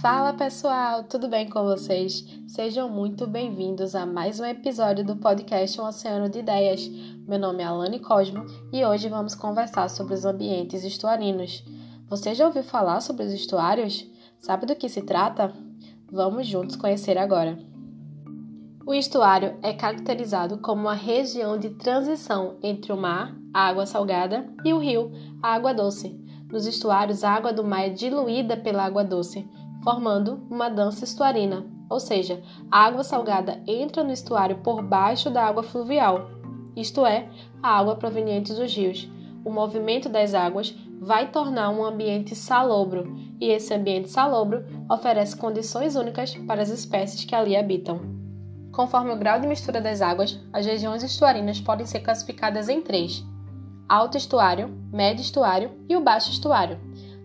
Fala 0.00 0.34
pessoal, 0.34 1.04
tudo 1.04 1.26
bem 1.26 1.48
com 1.48 1.64
vocês? 1.64 2.22
Sejam 2.46 2.88
muito 2.88 3.26
bem-vindos 3.26 3.94
a 3.94 4.04
mais 4.04 4.38
um 4.38 4.44
episódio 4.44 5.02
do 5.02 5.16
podcast 5.16 5.80
Um 5.80 5.86
Oceano 5.86 6.28
de 6.28 6.40
Ideias. 6.40 6.86
Meu 7.26 7.38
nome 7.38 7.62
é 7.62 7.66
Alane 7.66 7.98
Cosmo 7.98 8.44
e 8.70 8.84
hoje 8.84 9.08
vamos 9.08 9.34
conversar 9.34 9.88
sobre 9.88 10.12
os 10.12 10.26
ambientes 10.26 10.84
estuarinos. 10.84 11.64
Você 12.08 12.34
já 12.34 12.46
ouviu 12.46 12.62
falar 12.62 13.00
sobre 13.00 13.24
os 13.24 13.32
estuários? 13.32 14.06
Sabe 14.38 14.66
do 14.66 14.76
que 14.76 14.88
se 14.88 15.00
trata? 15.00 15.52
Vamos 16.12 16.46
juntos 16.46 16.76
conhecer 16.76 17.16
agora. 17.16 17.58
O 18.86 18.92
estuário 18.92 19.56
é 19.62 19.72
caracterizado 19.72 20.58
como 20.58 20.82
uma 20.82 20.94
região 20.94 21.58
de 21.58 21.70
transição 21.70 22.58
entre 22.62 22.92
o 22.92 22.96
mar, 22.96 23.34
a 23.52 23.66
água 23.66 23.86
salgada, 23.86 24.46
e 24.64 24.72
o 24.72 24.78
rio, 24.78 25.10
a 25.42 25.54
água 25.54 25.72
doce. 25.72 26.20
Nos 26.52 26.66
estuários, 26.66 27.24
a 27.24 27.30
água 27.32 27.52
do 27.52 27.64
mar 27.64 27.86
é 27.86 27.88
diluída 27.88 28.56
pela 28.56 28.84
água 28.84 29.02
doce, 29.02 29.48
formando 29.86 30.44
uma 30.50 30.68
dança 30.68 31.04
estuarina, 31.04 31.64
ou 31.88 32.00
seja, 32.00 32.42
a 32.68 32.86
água 32.86 33.04
salgada 33.04 33.62
entra 33.68 34.02
no 34.02 34.10
estuário 34.10 34.56
por 34.56 34.82
baixo 34.82 35.30
da 35.30 35.44
água 35.44 35.62
fluvial, 35.62 36.28
isto 36.74 37.06
é, 37.06 37.28
a 37.62 37.78
água 37.78 37.94
proveniente 37.94 38.52
dos 38.52 38.74
rios. 38.74 39.08
O 39.44 39.50
movimento 39.52 40.08
das 40.08 40.34
águas 40.34 40.74
vai 41.00 41.30
tornar 41.30 41.70
um 41.70 41.84
ambiente 41.84 42.34
salobro, 42.34 43.16
e 43.40 43.48
esse 43.48 43.72
ambiente 43.72 44.10
salobro 44.10 44.64
oferece 44.90 45.36
condições 45.36 45.94
únicas 45.94 46.34
para 46.34 46.62
as 46.62 46.68
espécies 46.68 47.24
que 47.24 47.36
ali 47.36 47.56
habitam. 47.56 48.00
Conforme 48.72 49.12
o 49.12 49.16
grau 49.16 49.38
de 49.38 49.46
mistura 49.46 49.80
das 49.80 50.02
águas, 50.02 50.36
as 50.52 50.66
regiões 50.66 51.04
estuarinas 51.04 51.60
podem 51.60 51.86
ser 51.86 52.00
classificadas 52.00 52.68
em 52.68 52.82
três: 52.82 53.24
alto 53.88 54.16
estuário, 54.16 54.68
médio 54.92 55.22
estuário 55.22 55.70
e 55.88 55.94
o 55.94 56.02
baixo 56.02 56.32
estuário. 56.32 56.76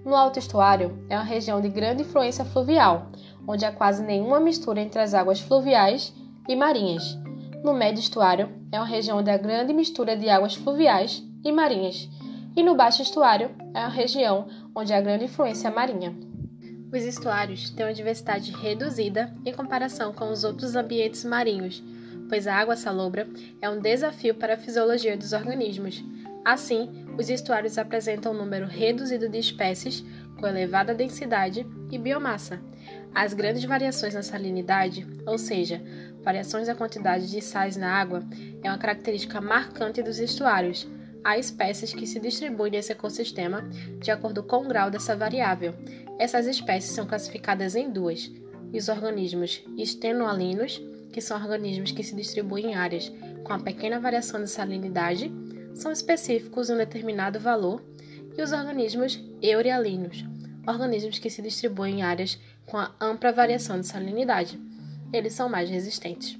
No 0.04 0.16
alto 0.16 0.40
estuário 0.40 0.98
é 1.10 1.16
uma 1.16 1.24
região 1.24 1.62
de 1.62 1.70
grande 1.70 2.02
influência 2.02 2.44
fluvial, 2.44 3.12
onde 3.48 3.66
há 3.66 3.72
quase 3.72 4.04
nenhuma 4.04 4.40
mistura 4.40 4.82
entre 4.82 5.00
as 5.00 5.14
águas 5.14 5.40
fluviais 5.40 6.12
e 6.50 6.56
marinhas. 6.56 7.18
No 7.64 7.74
médio 7.74 8.00
estuário 8.00 8.50
é 8.72 8.80
uma 8.80 8.88
região 8.88 9.20
onde 9.20 9.30
há 9.30 9.38
grande 9.38 9.74
mistura 9.74 10.18
de 10.18 10.28
águas 10.28 10.56
fluviais 10.56 11.24
e 11.44 11.52
marinhas. 11.52 12.10
E 12.56 12.64
no 12.64 12.76
baixo 12.76 13.04
estuário 13.04 13.52
é 13.76 13.80
uma 13.80 13.90
região 13.90 14.48
onde 14.76 14.92
há 14.92 15.00
grande 15.00 15.26
influência 15.26 15.70
marinha. 15.70 16.16
Os 16.92 17.04
estuários 17.04 17.70
têm 17.70 17.86
uma 17.86 17.94
diversidade 17.94 18.52
reduzida 18.52 19.32
em 19.46 19.54
comparação 19.54 20.12
com 20.12 20.30
os 20.32 20.44
outros 20.44 20.76
ambientes 20.76 21.24
marinhos, 21.24 21.82
pois 22.28 22.48
a 22.48 22.56
água 22.56 22.76
salobra 22.76 23.30
é 23.62 23.70
um 23.70 23.80
desafio 23.80 24.34
para 24.34 24.56
a 24.56 24.58
fisiologia 24.58 25.16
dos 25.16 25.32
organismos. 25.32 26.04
Assim, 26.44 26.90
os 27.18 27.30
estuários 27.30 27.78
apresentam 27.78 28.32
um 28.32 28.38
número 28.38 28.66
reduzido 28.66 29.30
de 29.30 29.38
espécies 29.38 30.04
com 30.40 30.48
elevada 30.48 30.94
densidade 30.94 31.66
e 31.92 31.98
biomassa. 31.98 32.60
As 33.14 33.34
grandes 33.34 33.64
variações 33.64 34.14
na 34.14 34.24
salinidade, 34.24 35.06
ou 35.26 35.38
seja, 35.38 35.82
variações 36.24 36.68
da 36.68 36.76
quantidade 36.76 37.30
de 37.30 37.42
sais 37.42 37.76
na 37.76 37.92
água, 37.92 38.24
é 38.64 38.70
uma 38.70 38.78
característica 38.78 39.42
marcante 39.42 40.02
dos 40.02 40.20
estuários. 40.20 40.88
Há 41.24 41.38
espécies 41.38 41.94
que 41.94 42.08
se 42.08 42.20
distribuem 42.20 42.72
nesse 42.72 42.92
ecossistema 42.92 43.62
de 44.00 44.10
acordo 44.10 44.42
com 44.42 44.66
o 44.66 44.68
grau 44.68 44.90
dessa 44.90 45.16
variável. 45.16 45.76
Essas 46.18 46.48
espécies 46.48 46.92
são 46.92 47.06
classificadas 47.06 47.76
em 47.76 47.92
duas: 47.92 48.32
os 48.74 48.90
organismos 48.90 49.64
estenoalinos, 49.78 50.82
que 51.12 51.22
são 51.22 51.40
organismos 51.40 51.92
que 51.92 52.04
se 52.04 52.16
distribuem 52.16 52.72
em 52.72 52.76
áreas 52.76 53.12
com 53.44 53.54
a 53.54 53.60
pequena 53.60 54.00
variação 54.00 54.42
de 54.42 54.50
salinidade, 54.50 55.32
são 55.74 55.92
específicos 55.92 56.70
em 56.70 56.74
um 56.74 56.78
determinado 56.78 57.40
valor, 57.40 57.84
e 58.38 58.42
os 58.42 58.52
organismos 58.52 59.22
eurealinos, 59.42 60.26
organismos 60.66 61.20
que 61.20 61.30
se 61.30 61.42
distribuem 61.42 62.00
em 62.00 62.04
áreas 62.04 62.40
com 62.66 62.78
ampla 63.00 63.32
variação 63.32 63.80
de 63.80 63.88
salinidade. 63.88 64.60
Eles 65.12 65.34
são 65.34 65.50
mais 65.50 65.70
resistentes. 65.70 66.38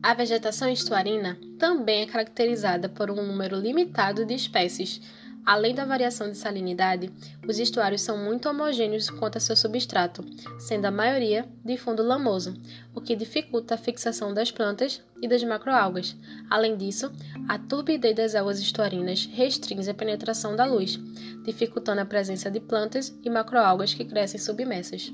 A 0.00 0.14
vegetação 0.14 0.70
estuarina 0.70 1.36
também 1.58 2.02
é 2.02 2.06
caracterizada 2.06 2.88
por 2.88 3.10
um 3.10 3.16
número 3.16 3.56
limitado 3.56 4.24
de 4.24 4.34
espécies, 4.34 5.00
Além 5.44 5.74
da 5.74 5.84
variação 5.84 6.30
de 6.30 6.36
salinidade, 6.36 7.10
os 7.46 7.58
estuários 7.58 8.02
são 8.02 8.18
muito 8.18 8.48
homogêneos 8.48 9.08
quanto 9.08 9.38
a 9.38 9.40
seu 9.40 9.56
substrato, 9.56 10.24
sendo 10.58 10.84
a 10.84 10.90
maioria 10.90 11.48
de 11.64 11.76
fundo 11.76 12.02
lamoso, 12.02 12.54
o 12.94 13.00
que 13.00 13.16
dificulta 13.16 13.74
a 13.74 13.78
fixação 13.78 14.34
das 14.34 14.50
plantas 14.50 15.02
e 15.22 15.28
das 15.28 15.42
macroalgas. 15.42 16.16
Além 16.50 16.76
disso, 16.76 17.10
a 17.48 17.58
turbidez 17.58 18.14
das 18.14 18.34
águas 18.34 18.60
estuarinas 18.60 19.26
restringe 19.26 19.90
a 19.90 19.94
penetração 19.94 20.54
da 20.54 20.64
luz, 20.64 20.98
dificultando 21.44 22.00
a 22.00 22.06
presença 22.06 22.50
de 22.50 22.60
plantas 22.60 23.16
e 23.22 23.30
macroalgas 23.30 23.94
que 23.94 24.04
crescem 24.04 24.38
submersas. 24.38 25.12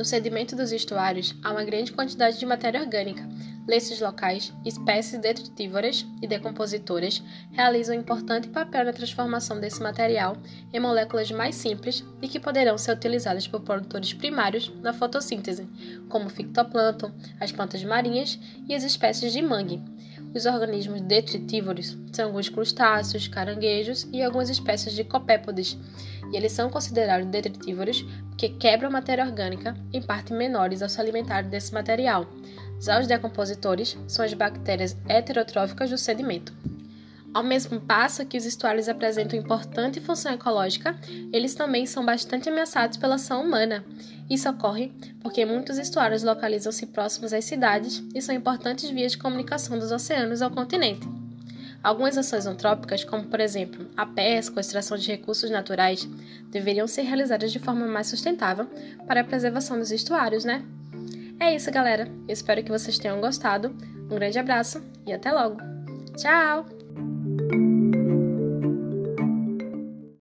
No 0.00 0.04
sedimento 0.06 0.56
dos 0.56 0.72
estuários 0.72 1.36
há 1.44 1.50
uma 1.50 1.62
grande 1.62 1.92
quantidade 1.92 2.38
de 2.38 2.46
matéria 2.46 2.80
orgânica. 2.80 3.22
Nesses 3.68 4.00
locais, 4.00 4.50
espécies 4.64 5.20
detritívoras 5.20 6.06
e 6.22 6.26
decompositoras 6.26 7.22
realizam 7.52 7.94
um 7.94 8.00
importante 8.00 8.48
papel 8.48 8.86
na 8.86 8.94
transformação 8.94 9.60
desse 9.60 9.82
material 9.82 10.38
em 10.72 10.80
moléculas 10.80 11.30
mais 11.30 11.54
simples 11.54 12.02
e 12.22 12.28
que 12.28 12.40
poderão 12.40 12.78
ser 12.78 12.92
utilizadas 12.92 13.46
por 13.46 13.60
produtores 13.60 14.14
primários 14.14 14.72
na 14.80 14.94
fotossíntese, 14.94 15.68
como 16.08 16.28
o 16.28 16.30
fitoplâncton, 16.30 17.12
as 17.38 17.52
plantas 17.52 17.84
marinhas 17.84 18.38
e 18.66 18.74
as 18.74 18.84
espécies 18.84 19.34
de 19.34 19.42
mangue. 19.42 19.82
Os 20.34 20.46
organismos 20.46 21.02
detritívoros 21.02 21.98
são 22.10 22.26
alguns 22.26 22.48
crustáceos, 22.48 23.28
caranguejos 23.28 24.08
e 24.12 24.22
algumas 24.22 24.48
espécies 24.48 24.94
de 24.94 25.04
copépodes, 25.04 25.76
e 26.32 26.36
eles 26.36 26.52
são 26.52 26.70
considerados 26.70 27.26
detritívoros 27.26 28.02
porque 28.28 28.48
quebram 28.48 28.90
matéria 28.90 29.24
orgânica 29.24 29.76
em 29.92 30.02
partes 30.02 30.36
menores 30.36 30.82
ao 30.82 30.88
se 30.88 31.00
alimentarem 31.00 31.50
desse 31.50 31.72
material. 31.74 32.26
Já 32.80 32.98
os 32.98 33.06
decompositores 33.06 33.96
são 34.08 34.24
as 34.24 34.32
bactérias 34.32 34.96
heterotróficas 35.08 35.90
do 35.90 35.98
sedimento. 35.98 36.52
Ao 37.32 37.44
mesmo 37.44 37.80
passo 37.80 38.26
que 38.26 38.36
os 38.36 38.44
estuários 38.44 38.88
apresentam 38.88 39.38
importante 39.38 40.00
função 40.00 40.32
ecológica, 40.32 40.98
eles 41.32 41.54
também 41.54 41.86
são 41.86 42.04
bastante 42.04 42.48
ameaçados 42.48 42.96
pela 42.96 43.14
ação 43.14 43.44
humana. 43.44 43.84
Isso 44.28 44.48
ocorre 44.48 44.92
porque 45.20 45.44
muitos 45.44 45.78
estuários 45.78 46.24
localizam-se 46.24 46.86
próximos 46.86 47.32
às 47.32 47.44
cidades 47.44 48.02
e 48.14 48.20
são 48.20 48.34
importantes 48.34 48.90
vias 48.90 49.12
de 49.12 49.18
comunicação 49.18 49.78
dos 49.78 49.92
oceanos 49.92 50.42
ao 50.42 50.50
continente. 50.50 51.19
Algumas 51.82 52.18
ações 52.18 52.46
antrópicas, 52.46 53.04
como 53.04 53.24
por 53.24 53.40
exemplo 53.40 53.86
a 53.96 54.04
pesca 54.04 54.56
ou 54.56 54.60
extração 54.60 54.98
de 54.98 55.10
recursos 55.10 55.50
naturais, 55.50 56.08
deveriam 56.50 56.86
ser 56.86 57.02
realizadas 57.02 57.52
de 57.52 57.58
forma 57.58 57.86
mais 57.86 58.08
sustentável 58.08 58.66
para 59.06 59.22
a 59.22 59.24
preservação 59.24 59.78
dos 59.78 59.90
estuários, 59.90 60.44
né? 60.44 60.62
É 61.38 61.54
isso, 61.54 61.70
galera. 61.70 62.06
Eu 62.28 62.32
espero 62.34 62.62
que 62.62 62.70
vocês 62.70 62.98
tenham 62.98 63.20
gostado. 63.20 63.74
Um 64.10 64.14
grande 64.14 64.38
abraço 64.38 64.84
e 65.06 65.12
até 65.12 65.32
logo. 65.32 65.56
Tchau! 66.16 66.66